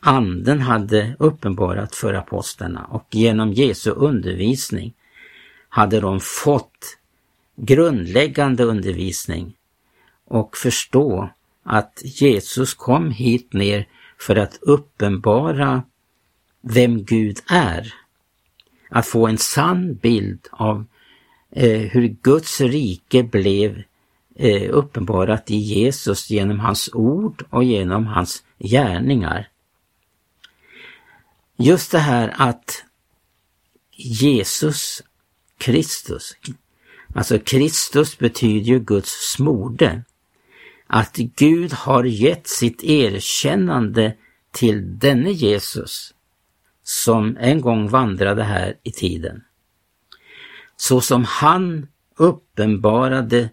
anden 0.00 0.60
hade 0.60 1.16
uppenbarat 1.18 1.94
för 1.94 2.14
apostlarna 2.14 2.84
och 2.84 3.06
genom 3.10 3.52
Jesu 3.52 3.90
undervisning 3.90 4.94
hade 5.68 6.00
de 6.00 6.20
fått 6.20 6.98
grundläggande 7.56 8.64
undervisning 8.64 9.54
och 10.24 10.56
förstå 10.56 11.30
att 11.62 12.02
Jesus 12.04 12.74
kom 12.74 13.10
hit 13.10 13.52
ner 13.52 13.88
för 14.18 14.36
att 14.36 14.58
uppenbara 14.60 15.82
vem 16.60 17.04
Gud 17.04 17.38
är. 17.48 17.94
Att 18.88 19.06
få 19.06 19.26
en 19.26 19.38
sann 19.38 19.94
bild 19.94 20.48
av 20.50 20.84
eh, 21.50 21.80
hur 21.80 22.08
Guds 22.08 22.60
rike 22.60 23.22
blev 23.22 23.82
eh, 24.36 24.70
uppenbarat 24.70 25.50
i 25.50 25.56
Jesus 25.56 26.30
genom 26.30 26.60
hans 26.60 26.90
ord 26.92 27.44
och 27.50 27.64
genom 27.64 28.06
hans 28.06 28.42
gärningar. 28.58 29.48
Just 31.56 31.90
det 31.90 31.98
här 31.98 32.34
att 32.36 32.84
Jesus 33.96 35.02
Kristus, 35.58 36.36
alltså 37.14 37.38
Kristus 37.38 38.18
betyder 38.18 38.66
ju 38.66 38.78
Guds 38.78 39.32
smorde. 39.34 40.02
Att 40.86 41.16
Gud 41.16 41.72
har 41.72 42.04
gett 42.04 42.48
sitt 42.48 42.84
erkännande 42.84 44.14
till 44.52 44.98
denne 44.98 45.30
Jesus 45.30 46.14
som 46.88 47.36
en 47.40 47.60
gång 47.60 47.88
vandrade 47.88 48.42
här 48.42 48.74
i 48.82 48.92
tiden. 48.92 49.44
Så 50.76 51.00
som 51.00 51.24
han 51.24 51.88
uppenbarade 52.16 53.50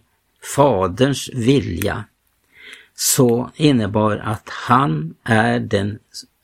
Faderns 0.56 1.30
vilja 1.34 2.06
så 2.96 3.52
innebar 3.56 4.18
att 4.18 4.50
han 4.50 5.16
är 5.24 5.60
den 5.60 6.00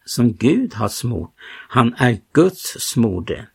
som 0.05 0.33
Gud 0.33 0.73
har 0.73 0.87
smort. 0.87 1.33
Han 1.69 1.95
är 1.97 2.19
Guds 2.33 2.75
smorde. 2.79 3.47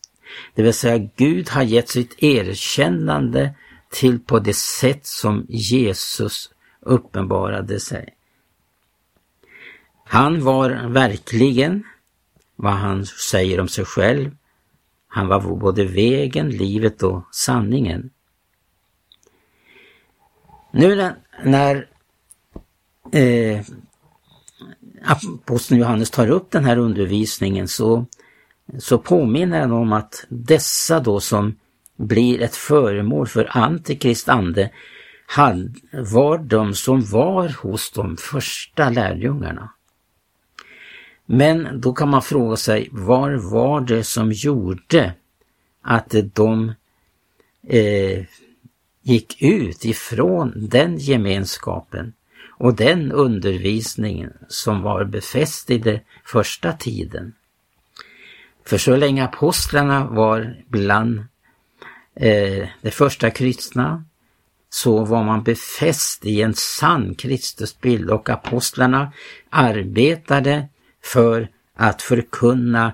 Det 0.55 0.63
vill 0.63 0.75
säga 0.75 1.11
Gud 1.17 1.49
har 1.49 1.63
gett 1.63 1.89
sitt 1.89 2.23
erkännande 2.23 3.55
till 3.91 4.21
på 4.21 4.39
det 4.39 4.57
sätt 4.57 5.07
som 5.07 5.47
Jesus 5.49 6.51
uppenbarade 6.81 7.81
sig. 7.81 8.15
Han 10.05 10.45
var 10.45 10.71
verkligen 10.89 11.85
vad 12.57 12.73
han 12.73 13.07
säger 13.07 13.61
om 13.61 13.69
sig 13.69 13.85
själv. 13.85 14.31
Han 15.09 15.27
var 15.27 15.41
både 15.41 15.85
vägen, 15.85 16.51
livet 16.51 17.03
och 17.03 17.23
sanningen. 17.33 18.11
Nu 20.73 21.13
när 21.45 21.89
eh, 23.13 23.61
aposteln 25.05 25.81
Johannes 25.81 26.11
tar 26.11 26.31
upp 26.31 26.51
den 26.51 26.65
här 26.65 26.77
undervisningen 26.77 27.69
så, 27.69 28.07
så 28.79 28.99
påminner 28.99 29.61
han 29.61 29.73
om 29.73 29.93
att 29.93 30.27
dessa 30.29 31.01
då 31.01 31.21
som 31.21 31.57
blir 31.97 32.43
ett 32.43 32.57
föremål 32.57 33.27
för 33.27 33.57
antikrist 33.57 34.29
ande 34.29 34.71
var 35.93 36.39
de 36.39 36.75
som 36.75 37.01
var 37.01 37.49
hos 37.49 37.93
de 37.93 38.17
första 38.17 38.91
lärjungarna. 38.91 39.71
Men 41.27 41.81
då 41.81 41.93
kan 41.93 42.09
man 42.09 42.23
fråga 42.23 42.57
sig, 42.57 42.89
var 42.93 43.33
var 43.33 43.81
det 43.81 44.05
som 44.05 44.33
gjorde 44.33 45.15
att 45.83 46.15
de 46.35 46.73
eh, 47.69 48.25
gick 49.03 49.43
ut 49.43 49.85
ifrån 49.85 50.53
den 50.57 50.99
gemenskapen 50.99 52.13
och 52.59 52.75
den 52.75 53.13
undervisningen 53.13 54.33
som 54.49 54.83
var 54.83 55.05
befäst 55.05 55.71
i 55.71 55.79
den 55.79 56.01
första 56.25 56.73
tiden. 56.73 57.33
För 58.65 58.79
så 58.79 58.97
länge 58.97 59.25
apostlarna 59.25 60.07
var 60.07 60.57
bland 60.69 61.19
eh, 62.15 62.69
de 62.83 62.91
första 62.91 63.31
kristna 63.31 64.05
så 64.71 65.05
var 65.05 65.25
man 65.25 65.43
befäst 65.43 66.25
i 66.25 66.43
en 66.43 66.55
sann 66.55 67.15
Kristusbild 67.15 68.11
och 68.11 68.31
apostlarna 68.31 69.13
arbetade 69.51 70.69
för 71.07 71.49
att 71.75 72.03
förkunna 72.03 72.93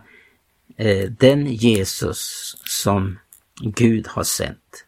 eh, 0.77 1.11
den 1.11 1.47
Jesus 1.47 2.55
som 2.65 3.19
Gud 3.61 4.07
har 4.07 4.25
sänt. 4.25 4.85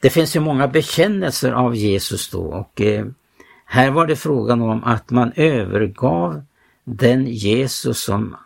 Det 0.00 0.10
finns 0.10 0.36
ju 0.36 0.40
många 0.40 0.68
bekännelser 0.68 1.52
av 1.52 1.76
Jesus 1.76 2.28
då 2.28 2.42
och 2.42 2.80
eh, 2.80 3.06
här 3.64 3.90
var 3.90 4.06
det 4.06 4.16
frågan 4.16 4.62
om 4.62 4.84
att 4.84 5.10
man 5.10 5.32
övergav 5.36 6.44
den 6.84 7.26
Jesus 7.26 8.02
som 8.02 8.36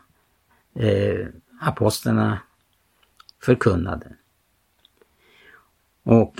eh, 0.75 1.27
apostlarna 1.61 2.39
förkunnade. 3.41 4.15
Och 6.03 6.35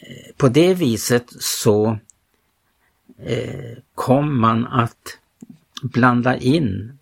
eh, 0.00 0.36
på 0.36 0.48
det 0.48 0.74
viset 0.74 1.42
så 1.42 1.98
Eh, 3.24 3.78
kom 3.94 4.40
man 4.40 4.66
att 4.66 5.18
blanda 5.82 6.36
in 6.36 6.98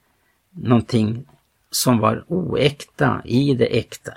någonting 0.51 1.25
som 1.71 1.99
var 1.99 2.25
oäkta 2.29 3.23
i 3.25 3.55
det 3.55 3.79
äkta. 3.79 4.13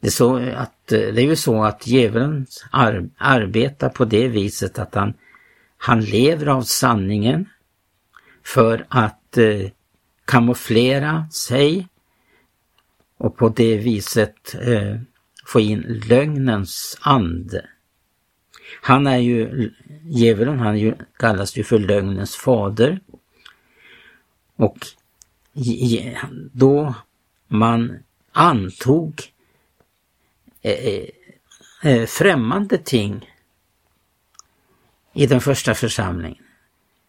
Det 0.00 0.06
är, 0.06 0.10
så 0.10 0.36
att, 0.36 0.92
eh, 0.92 0.98
det 0.98 1.22
är 1.22 1.26
ju 1.26 1.36
så 1.36 1.64
att 1.64 1.86
djävulen 1.86 2.46
ar 2.70 3.08
arbetar 3.16 3.88
på 3.88 4.04
det 4.04 4.28
viset 4.28 4.78
att 4.78 4.94
han, 4.94 5.14
han 5.76 6.00
lever 6.00 6.46
av 6.46 6.62
sanningen 6.62 7.48
för 8.44 8.86
att 8.88 9.38
eh, 9.38 9.70
kamouflera 10.24 11.28
sig 11.30 11.88
och 13.18 13.36
på 13.36 13.48
det 13.48 13.76
viset 13.76 14.54
eh, 14.54 15.00
få 15.46 15.60
in 15.60 16.02
lögnens 16.08 16.98
ande. 17.00 17.68
Han 18.80 19.06
är 19.06 19.18
ju, 19.18 19.72
djävulen, 20.04 20.58
han 20.58 20.78
ju, 20.78 20.94
kallas 21.16 21.56
ju 21.56 21.64
för 21.64 21.78
lögnens 21.78 22.36
fader. 22.36 23.00
Och 24.56 24.78
då 26.52 26.94
man 27.48 27.98
antog 28.32 29.22
eh, 30.62 30.72
eh, 30.72 31.08
eh, 31.82 32.06
främmande 32.06 32.78
ting 32.78 33.30
i 35.12 35.26
den 35.26 35.40
första 35.40 35.74
församlingen 35.74 36.44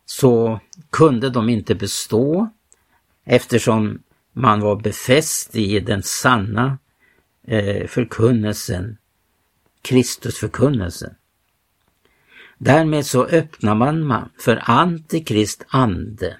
så 0.06 0.60
kunde 0.90 1.30
de 1.30 1.50
inte 1.50 1.76
bestå 1.76 2.50
eftersom 3.26 4.04
man 4.34 4.60
var 4.60 4.76
befäst 4.76 5.56
i 5.56 5.80
den 5.80 6.04
sanna 6.04 6.78
förkunnelsen, 7.88 8.98
Kristusförkunnelsen. 9.82 11.16
Därmed 12.58 13.06
så 13.06 13.26
öppnar 13.26 13.76
man 13.76 14.30
för 14.40 14.62
antikrist 14.66 15.66
ande. 15.68 16.38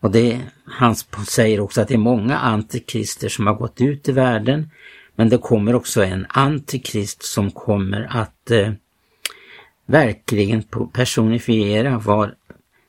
Och 0.00 0.10
det, 0.10 0.40
han 0.64 0.96
säger 1.28 1.60
också 1.60 1.80
att 1.80 1.88
det 1.88 1.94
är 1.94 1.98
många 1.98 2.38
antikrister 2.38 3.28
som 3.28 3.46
har 3.46 3.54
gått 3.54 3.80
ut 3.80 4.08
i 4.08 4.12
världen, 4.12 4.70
men 5.14 5.28
det 5.28 5.38
kommer 5.38 5.74
också 5.74 6.04
en 6.04 6.26
antikrist 6.28 7.24
som 7.24 7.50
kommer 7.50 8.06
att 8.10 8.50
eh, 8.50 8.72
verkligen 9.86 10.62
personifiera 10.92 11.98
vad 11.98 12.34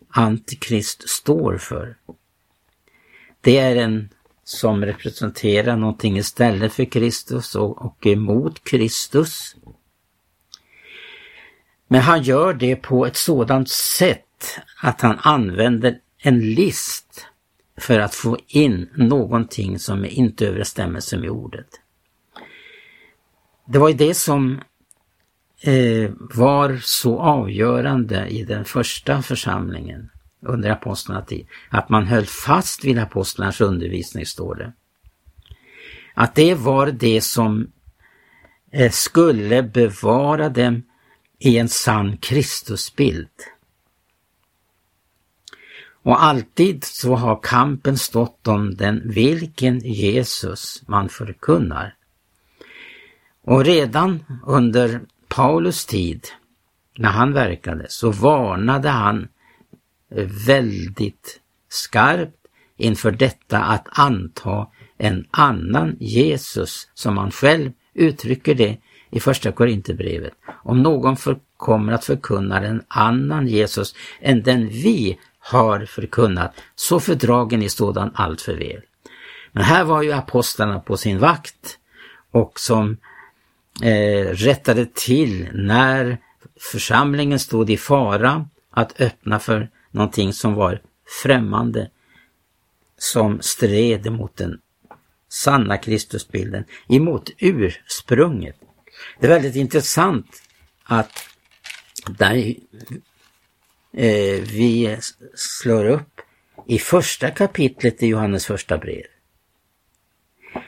antikrist 0.09 1.09
står 1.09 1.57
för. 1.57 1.95
Det 3.41 3.57
är 3.57 3.75
en 3.75 4.09
som 4.43 4.85
representerar 4.85 5.77
någonting 5.77 6.17
istället 6.17 6.73
för 6.73 6.85
Kristus 6.85 7.55
och, 7.55 7.85
och 7.85 8.07
emot 8.07 8.63
Kristus. 8.63 9.55
Men 11.87 12.01
han 12.01 12.23
gör 12.23 12.53
det 12.53 12.75
på 12.75 13.05
ett 13.05 13.15
sådant 13.15 13.69
sätt 13.69 14.59
att 14.81 15.01
han 15.01 15.19
använder 15.21 15.99
en 16.17 16.39
list 16.39 17.27
för 17.77 17.99
att 17.99 18.15
få 18.15 18.37
in 18.47 18.89
någonting 18.95 19.79
som 19.79 20.05
inte 20.05 20.47
överensstämmelse 20.47 21.17
med 21.17 21.29
ordet. 21.29 21.67
Det 23.67 23.79
var 23.79 23.89
ju 23.89 23.95
det 23.95 24.13
som 24.13 24.61
eh, 25.61 26.11
var 26.19 26.79
så 26.81 27.19
avgörande 27.19 28.27
i 28.27 28.43
den 28.43 28.65
första 28.65 29.21
församlingen 29.21 30.09
under 30.41 30.69
apostlarnas 30.69 31.27
tid. 31.27 31.47
Att 31.69 31.89
man 31.89 32.07
höll 32.07 32.25
fast 32.25 32.85
vid 32.85 32.99
apostlarnas 32.99 33.61
undervisning, 33.61 34.25
står 34.25 34.55
det. 34.55 34.73
Att 36.13 36.35
det 36.35 36.55
var 36.55 36.87
det 36.87 37.21
som 37.21 37.71
eh, 38.71 38.91
skulle 38.91 39.63
bevara 39.63 40.49
dem 40.49 40.83
i 41.45 41.57
en 41.57 41.69
sann 41.69 42.17
Kristusbild. 42.17 43.29
Och 46.03 46.23
alltid 46.23 46.83
så 46.83 47.15
har 47.15 47.39
kampen 47.43 47.97
stått 47.97 48.47
om 48.47 48.75
den 48.75 49.01
vilken 49.05 49.79
Jesus 49.79 50.83
man 50.87 51.09
förkunnar. 51.09 51.95
Och 53.41 53.65
redan 53.65 54.25
under 54.45 55.01
Paulus 55.27 55.85
tid, 55.85 56.27
när 56.97 57.09
han 57.09 57.33
verkade, 57.33 57.85
så 57.89 58.11
varnade 58.11 58.89
han 58.89 59.27
väldigt 60.47 61.41
skarpt 61.69 62.47
inför 62.77 63.11
detta 63.11 63.59
att 63.59 63.87
anta 63.91 64.67
en 64.97 65.27
annan 65.31 65.97
Jesus, 65.99 66.89
som 66.93 67.17
han 67.17 67.31
själv 67.31 67.71
uttrycker 67.93 68.55
det 68.55 68.77
i 69.15 69.19
första 69.19 69.51
Korinthierbrevet. 69.51 70.33
Om 70.63 70.83
någon 70.83 71.17
för, 71.17 71.37
kommer 71.57 71.93
att 71.93 72.05
förkunna 72.05 72.65
en 72.65 72.83
annan 72.87 73.47
Jesus 73.47 73.95
än 74.21 74.43
den 74.43 74.67
vi 74.67 75.19
har 75.39 75.85
förkunnat, 75.85 76.55
så 76.75 76.99
fördragen 76.99 77.61
i 77.61 77.69
sådan 77.69 78.11
allt 78.13 78.41
för 78.41 78.53
väl. 78.53 78.81
Men 79.51 79.63
här 79.63 79.83
var 79.83 80.01
ju 80.01 80.11
apostlarna 80.11 80.79
på 80.79 80.97
sin 80.97 81.19
vakt 81.19 81.79
och 82.31 82.59
som 82.59 82.97
eh, 83.83 84.25
rättade 84.25 84.85
till 84.93 85.49
när 85.53 86.17
församlingen 86.71 87.39
stod 87.39 87.69
i 87.69 87.77
fara 87.77 88.47
att 88.71 89.01
öppna 89.01 89.39
för 89.39 89.69
någonting 89.91 90.33
som 90.33 90.53
var 90.53 90.81
främmande, 91.23 91.89
som 92.97 93.41
stred 93.41 94.11
mot 94.11 94.37
den 94.37 94.59
sanna 95.29 95.77
Kristusbilden, 95.77 96.65
emot 96.87 97.29
ursprunget. 97.37 98.55
Det 99.19 99.25
är 99.25 99.29
väldigt 99.29 99.55
intressant 99.55 100.41
att 100.83 101.11
där 102.07 102.55
eh, 103.93 104.41
vi 104.41 104.97
slår 105.35 105.85
upp 105.85 106.21
i 106.67 106.79
första 106.79 107.31
kapitlet 107.31 108.03
i 108.03 108.07
Johannes 108.07 108.45
första 108.45 108.77
brev 108.77 109.05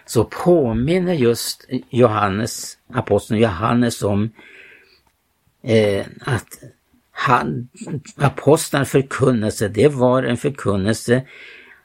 så 0.06 0.24
påminner 0.24 1.14
just 1.14 1.66
Johannes, 1.90 2.78
aposteln 2.94 3.40
Johannes 3.40 4.04
om 4.04 4.30
eh, 5.64 6.06
att 6.20 6.60
han, 7.12 7.70
apostlarnas 8.16 8.90
förkunnelse, 8.90 9.68
det 9.68 9.88
var 9.88 10.24
en 10.24 10.38
förkunnelse 10.38 11.28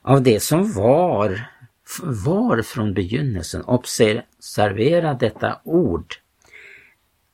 av 0.02 0.22
det 0.22 0.40
som 0.40 0.72
var, 0.72 1.50
var 2.02 2.62
från 2.62 2.94
begynnelsen. 2.94 3.64
Observera 3.64 5.14
detta 5.14 5.60
ord 5.64 6.14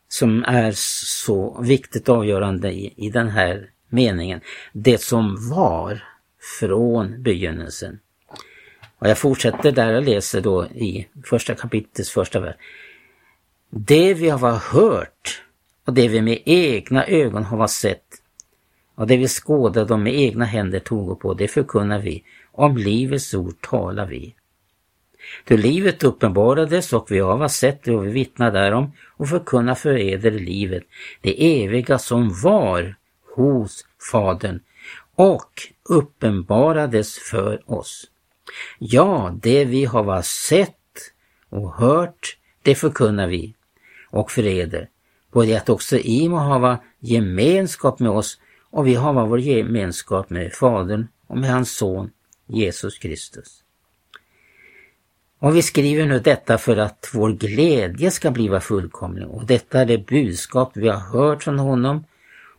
som 0.09 0.43
är 0.43 0.71
så 0.75 1.61
viktigt 1.61 2.09
avgörande 2.09 2.71
i, 2.71 2.93
i 2.95 3.09
den 3.09 3.29
här 3.29 3.69
meningen. 3.89 4.41
Det 4.73 5.01
som 5.01 5.49
var 5.49 6.03
från 6.59 7.23
begynnelsen. 7.23 7.99
Och 8.99 9.07
jag 9.07 9.17
fortsätter 9.17 9.71
där 9.71 9.93
och 9.93 10.03
läser 10.03 10.41
då 10.41 10.65
i 10.65 11.07
första 11.25 11.55
kapitlets 11.55 12.11
första 12.11 12.39
vers. 12.39 12.55
Det 13.69 14.13
vi 14.13 14.29
har 14.29 14.51
hört 14.51 15.43
och 15.85 15.93
det 15.93 16.07
vi 16.07 16.21
med 16.21 16.41
egna 16.45 17.05
ögon 17.05 17.43
har 17.43 17.67
sett 17.67 18.05
och 18.95 19.07
det 19.07 19.17
vi 19.17 19.27
skådade 19.27 19.93
och 19.93 19.99
med 19.99 20.15
egna 20.15 20.45
händer 20.45 20.79
tog 20.79 21.19
på, 21.19 21.33
det 21.33 21.47
förkunnar 21.47 21.99
vi. 21.99 22.23
Om 22.51 22.77
livets 22.77 23.33
ord 23.33 23.61
talar 23.61 24.05
vi. 24.05 24.35
Ty 25.45 25.57
livet 25.57 26.03
uppenbarades 26.03 26.93
och 26.93 27.11
vi 27.11 27.19
har 27.19 27.47
sett 27.47 27.83
det 27.83 27.91
och 27.91 28.07
vi 28.07 28.11
vittnar 28.11 28.51
därom 28.51 28.91
och 29.17 29.29
förkunnar 29.29 29.75
för 29.75 29.97
eder 29.97 30.31
livet, 30.31 30.83
det 31.21 31.63
eviga 31.63 31.97
som 31.97 32.41
var 32.43 32.95
hos 33.35 33.85
Fadern 34.11 34.59
och 35.15 35.51
uppenbarades 35.89 37.17
för 37.17 37.71
oss. 37.71 38.05
Ja, 38.79 39.37
det 39.41 39.65
vi 39.65 39.85
har 39.85 40.21
sett 40.21 40.75
och 41.49 41.73
hört, 41.73 42.37
det 42.61 42.75
förkunnar 42.75 43.27
vi 43.27 43.55
och 44.09 44.31
för 44.31 44.45
eder, 44.45 44.89
på 45.31 45.43
det 45.43 45.55
att 45.55 45.69
också 45.69 45.97
I 45.97 46.29
må 46.29 46.37
hava 46.37 46.79
gemenskap 46.99 47.99
med 47.99 48.11
oss 48.11 48.39
och 48.71 48.87
vi 48.87 48.95
har 48.95 49.25
vår 49.27 49.39
gemenskap 49.39 50.29
med 50.29 50.53
Fadern 50.53 51.07
och 51.27 51.37
med 51.37 51.49
hans 51.49 51.77
son 51.77 52.11
Jesus 52.47 52.97
Kristus. 52.97 53.63
Och 55.39 55.55
vi 55.55 55.61
skriver 55.61 56.05
nu 56.05 56.19
detta 56.19 56.57
för 56.57 56.77
att 56.77 57.09
vår 57.13 57.31
glädje 57.31 58.11
ska 58.11 58.31
bliva 58.31 58.59
fullkomlig 58.59 59.27
och 59.27 59.45
detta 59.45 59.81
är 59.81 59.85
det 59.85 59.97
budskap 59.97 60.71
vi 60.73 60.87
har 60.87 60.99
hört 60.99 61.43
från 61.43 61.59
honom 61.59 62.03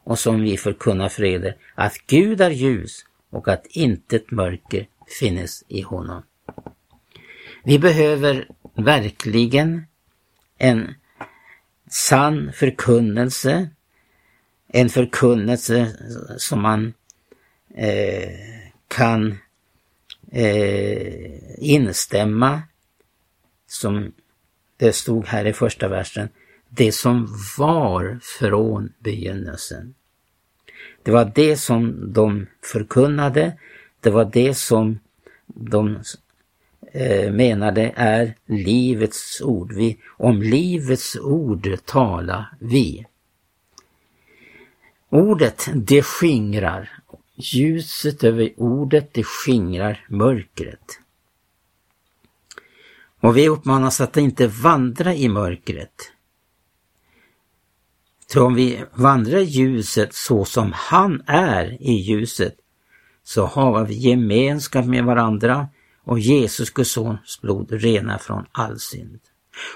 och 0.04 0.18
som 0.18 0.40
vi 0.40 0.56
förkunnar 0.56 1.08
för 1.08 1.24
er, 1.24 1.56
att 1.74 1.94
Gud 2.06 2.40
är 2.40 2.50
ljus 2.50 3.04
och 3.30 3.48
att 3.48 3.66
intet 3.66 4.30
mörker 4.30 4.86
finnes 5.20 5.64
i 5.68 5.82
honom. 5.82 6.22
Vi 7.64 7.78
behöver 7.78 8.48
verkligen 8.74 9.86
en 10.58 10.94
sann 11.90 12.52
förkunnelse, 12.52 13.68
en 14.68 14.88
förkunnelse 14.88 15.96
som 16.38 16.62
man 16.62 16.94
eh, 17.74 18.30
kan 18.88 19.38
eh, 20.32 21.24
instämma, 21.58 22.62
som 23.70 24.12
det 24.76 24.92
stod 24.92 25.26
här 25.26 25.44
i 25.44 25.52
första 25.52 25.88
versen, 25.88 26.28
det 26.68 26.92
som 26.92 27.28
var 27.58 28.18
från 28.22 28.92
begynnelsen. 28.98 29.94
Det 31.02 31.10
var 31.10 31.32
det 31.34 31.56
som 31.56 32.12
de 32.12 32.46
förkunnade, 32.62 33.52
det 34.00 34.10
var 34.10 34.24
det 34.24 34.54
som 34.54 34.98
de 35.46 35.98
eh, 36.92 37.32
menade 37.32 37.92
är 37.96 38.34
livets 38.46 39.40
ord. 39.40 39.72
Vi, 39.72 39.98
om 40.06 40.42
livets 40.42 41.16
ord 41.16 41.76
talar 41.84 42.46
vi. 42.58 43.06
Ordet 45.08 45.68
det 45.74 46.02
skingrar. 46.02 46.90
Ljuset 47.34 48.24
över 48.24 48.52
ordet 48.56 49.14
det 49.14 49.24
skingrar 49.24 50.06
mörkret. 50.08 51.00
Och 53.20 53.36
vi 53.36 53.48
uppmanas 53.48 54.00
att 54.00 54.16
inte 54.16 54.46
vandra 54.46 55.14
i 55.14 55.28
mörkret. 55.28 56.12
För 58.32 58.40
om 58.40 58.54
vi 58.54 58.84
vandrar 58.94 59.38
i 59.38 59.44
ljuset 59.44 60.14
så 60.14 60.44
som 60.44 60.72
han 60.74 61.22
är 61.26 61.82
i 61.82 61.92
ljuset 61.92 62.54
så 63.22 63.46
har 63.46 63.84
vi 63.84 63.94
gemenskap 63.94 64.86
med 64.86 65.04
varandra 65.04 65.68
och 66.04 66.18
Jesus 66.18 66.70
Guds 66.70 66.92
sons 66.92 67.40
blod 67.42 67.72
renar 67.72 68.18
från 68.18 68.44
all 68.52 68.78
synd. 68.78 69.20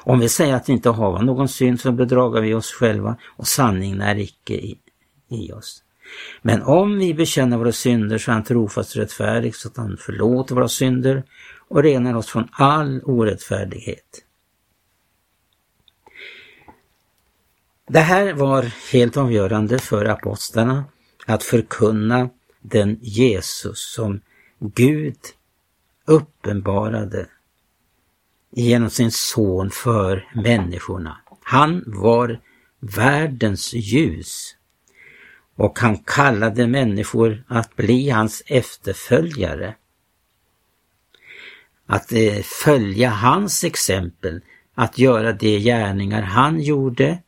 Om 0.02 0.18
vi 0.18 0.28
säger 0.28 0.54
att 0.54 0.68
vi 0.68 0.72
inte 0.72 0.90
har 0.90 1.22
någon 1.22 1.48
synd 1.48 1.80
så 1.80 1.92
bedragar 1.92 2.42
vi 2.42 2.54
oss 2.54 2.72
själva 2.72 3.16
och 3.36 3.46
sanningen 3.46 4.00
är 4.00 4.18
icke 4.18 4.54
i, 4.54 4.78
i 5.30 5.52
oss. 5.52 5.82
Men 6.42 6.62
om 6.62 6.98
vi 6.98 7.14
bekänner 7.14 7.56
våra 7.56 7.72
synder 7.72 8.18
så 8.18 8.30
är 8.30 8.32
han 8.32 8.44
trofast 8.44 8.96
och 8.96 9.00
rättfärdig 9.00 9.54
så 9.54 9.68
att 9.68 9.76
han 9.76 9.96
förlåter 9.96 10.54
våra 10.54 10.68
synder 10.68 11.24
och 11.74 11.82
renar 11.82 12.14
oss 12.14 12.26
från 12.26 12.48
all 12.52 13.00
orättfärdighet. 13.04 14.24
Det 17.86 18.00
här 18.00 18.32
var 18.32 18.62
helt 18.92 19.16
avgörande 19.16 19.78
för 19.78 20.04
apostlarna 20.04 20.84
att 21.26 21.42
förkunna 21.42 22.30
den 22.60 22.98
Jesus 23.02 23.92
som 23.94 24.20
Gud 24.58 25.18
uppenbarade 26.04 27.26
genom 28.50 28.90
sin 28.90 29.10
son 29.10 29.70
för 29.70 30.28
människorna. 30.34 31.18
Han 31.42 31.84
var 31.86 32.40
världens 32.80 33.74
ljus 33.74 34.56
och 35.56 35.78
han 35.78 35.96
kallade 35.96 36.66
människor 36.66 37.44
att 37.48 37.76
bli 37.76 38.10
hans 38.10 38.42
efterföljare. 38.46 39.74
Att 41.86 42.12
eh, 42.12 42.42
följa 42.42 43.10
hans 43.10 43.64
exempel, 43.64 44.40
att 44.74 44.98
göra 44.98 45.32
de 45.32 45.58
gärningar 45.58 46.22
han 46.22 46.60
gjorde 46.60 47.18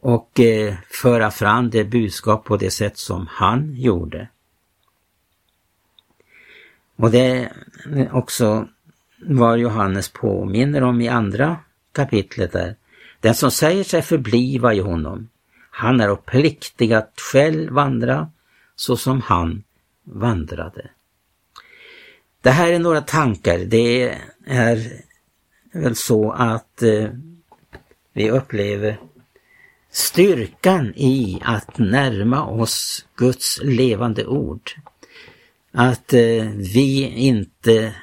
och 0.00 0.40
eh, 0.40 0.74
föra 0.90 1.30
fram 1.30 1.70
det 1.70 1.84
budskap 1.84 2.44
på 2.44 2.56
det 2.56 2.70
sätt 2.70 2.98
som 2.98 3.26
han 3.30 3.74
gjorde. 3.74 4.28
Och 6.96 7.10
det 7.10 7.50
är 7.84 8.14
också 8.14 8.68
vad 9.18 9.58
Johannes 9.58 10.08
påminner 10.08 10.82
om 10.82 11.00
i 11.00 11.08
andra 11.08 11.56
kapitlet 11.92 12.52
där. 12.52 12.76
Den 13.20 13.34
som 13.34 13.50
säger 13.50 13.84
sig 13.84 14.02
förbliva 14.02 14.74
i 14.74 14.78
honom, 14.78 15.28
han 15.70 16.00
är 16.00 16.16
pliktig 16.16 16.92
att 16.92 17.20
själv 17.32 17.72
vandra 17.72 18.30
så 18.76 18.96
som 18.96 19.20
han 19.20 19.62
vandrade. 20.04 20.90
Det 22.46 22.52
här 22.52 22.72
är 22.72 22.78
några 22.78 23.00
tankar. 23.00 23.58
Det 23.58 24.18
är 24.46 25.02
väl 25.72 25.96
så 25.96 26.32
att 26.32 26.82
eh, 26.82 27.08
vi 28.12 28.30
upplever 28.30 29.00
styrkan 29.90 30.94
i 30.96 31.40
att 31.44 31.78
närma 31.78 32.46
oss 32.46 33.06
Guds 33.16 33.60
levande 33.62 34.26
ord. 34.26 34.70
Att 35.72 36.12
eh, 36.12 36.44
vi 36.74 37.02
inte 37.16 37.94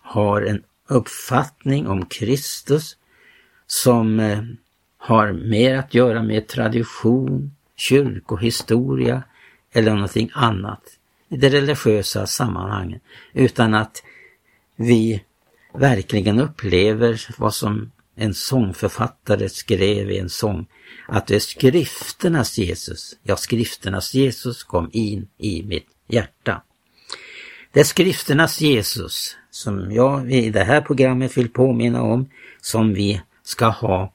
har 0.00 0.42
en 0.42 0.62
uppfattning 0.88 1.86
om 1.86 2.06
Kristus 2.06 2.96
som 3.66 4.20
eh, 4.20 4.42
har 4.98 5.32
mer 5.32 5.74
att 5.74 5.94
göra 5.94 6.22
med 6.22 6.48
tradition, 6.48 7.56
kyrkohistoria 7.76 9.22
eller 9.72 9.92
någonting 9.94 10.30
annat 10.34 10.95
i 11.28 11.36
det 11.36 11.48
religiösa 11.48 12.26
sammanhanget. 12.26 13.02
Utan 13.32 13.74
att 13.74 14.02
vi 14.76 15.22
verkligen 15.74 16.40
upplever 16.40 17.26
vad 17.38 17.54
som 17.54 17.92
en 18.16 18.34
sångförfattare 18.34 19.48
skrev 19.48 20.10
i 20.10 20.18
en 20.18 20.30
sång, 20.30 20.66
att 21.08 21.26
det 21.26 21.34
är 21.34 21.40
skrifternas 21.40 22.58
Jesus, 22.58 23.16
ja 23.22 23.36
skrifternas 23.36 24.14
Jesus 24.14 24.64
kom 24.64 24.90
in 24.92 25.28
i 25.38 25.62
mitt 25.62 25.86
hjärta. 26.08 26.62
Det 27.72 27.80
är 27.80 27.84
skrifternas 27.84 28.60
Jesus 28.60 29.36
som 29.50 29.92
jag 29.92 30.32
i 30.32 30.50
det 30.50 30.64
här 30.64 30.80
programmet 30.80 31.36
vill 31.36 31.48
påminna 31.48 32.02
om, 32.02 32.30
som 32.60 32.94
vi 32.94 33.20
ska 33.42 33.66
ha 33.66 34.12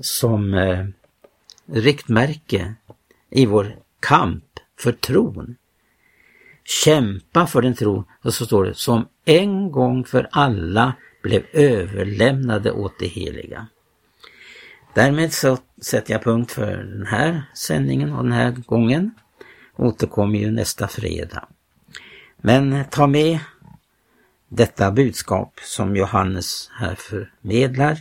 som 0.00 0.54
eh, 0.54 0.86
riktmärke 1.66 2.74
i 3.30 3.46
vår 3.46 3.76
kamp 4.00 4.44
för 4.78 4.92
tron. 4.92 5.56
Kämpa 6.64 7.46
för 7.46 7.62
den 7.62 7.74
tro, 7.74 8.04
och 8.22 8.34
så 8.34 8.46
står 8.46 8.64
det, 8.64 8.74
som 8.74 9.08
en 9.24 9.72
gång 9.72 10.04
för 10.04 10.28
alla 10.30 10.94
blev 11.22 11.42
överlämnade 11.52 12.72
åt 12.72 12.98
det 12.98 13.06
heliga. 13.06 13.66
Därmed 14.94 15.32
så 15.32 15.58
sätter 15.82 16.12
jag 16.12 16.24
punkt 16.24 16.52
för 16.52 16.76
den 16.76 17.06
här 17.06 17.42
sändningen 17.54 18.12
och 18.12 18.22
den 18.22 18.32
här 18.32 18.50
gången. 18.50 19.10
Återkommer 19.76 20.38
ju 20.38 20.50
nästa 20.50 20.88
fredag. 20.88 21.48
Men 22.36 22.84
ta 22.90 23.06
med 23.06 23.38
detta 24.48 24.90
budskap 24.90 25.60
som 25.62 25.96
Johannes 25.96 26.70
här 26.72 26.94
förmedlar 26.94 27.98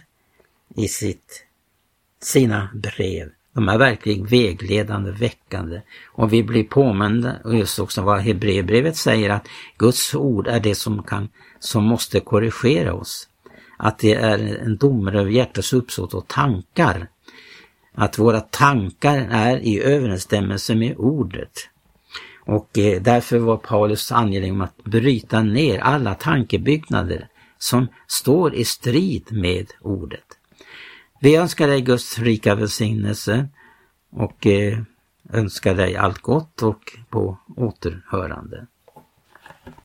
i 0.76 0.88
sitt, 0.88 1.45
sina 2.21 2.69
brev. 2.73 3.30
De 3.53 3.69
är 3.69 3.77
verkligen 3.77 4.25
vägledande, 4.25 5.11
väckande. 5.11 5.81
Och 6.05 6.33
vi 6.33 6.43
blir 6.43 6.63
påminda, 6.63 7.35
och 7.43 7.55
just 7.55 7.79
också 7.79 8.01
vad 8.01 8.19
Hebreerbrevet 8.19 8.97
säger, 8.97 9.29
att 9.29 9.47
Guds 9.77 10.15
ord 10.15 10.47
är 10.47 10.59
det 10.59 10.75
som, 10.75 11.03
kan, 11.03 11.29
som 11.59 11.83
måste 11.83 12.19
korrigera 12.19 12.93
oss. 12.93 13.29
Att 13.77 13.99
det 13.99 14.13
är 14.13 14.57
en 14.63 14.77
domare 14.77 15.19
över 15.19 15.31
hjärtats 15.31 15.73
uppsåt 15.73 16.13
och 16.13 16.27
tankar. 16.27 17.07
Att 17.95 18.19
våra 18.19 18.41
tankar 18.41 19.27
är 19.31 19.57
i 19.57 19.83
överensstämmelse 19.83 20.75
med 20.75 20.95
ordet. 20.97 21.69
Och 22.45 22.77
eh, 22.77 23.01
därför 23.01 23.37
var 23.37 23.57
Paulus 23.57 24.11
angelägen 24.11 24.55
om 24.55 24.61
att 24.61 24.83
bryta 24.83 25.43
ner 25.43 25.79
alla 25.79 26.15
tankebyggnader 26.15 27.27
som 27.57 27.87
står 28.07 28.55
i 28.55 28.65
strid 28.65 29.27
med 29.31 29.71
ordet. 29.81 30.25
Vi 31.23 31.36
önskar 31.36 31.67
dig 31.67 31.81
Guds 31.81 32.19
rika 32.19 32.55
välsignelse 32.55 33.49
och 34.12 34.47
eh, 34.47 34.79
önskar 35.29 35.75
dig 35.75 35.95
allt 35.95 36.21
gott 36.21 36.63
och 36.63 36.97
på 37.09 37.38
återhörande. 37.55 38.67